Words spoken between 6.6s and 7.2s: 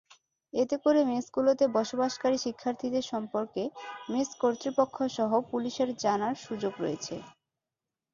রয়েছে।